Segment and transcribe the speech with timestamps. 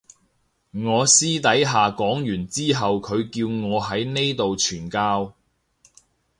[0.71, 5.35] 我私底下講完之後佢叫我喺呢度傳教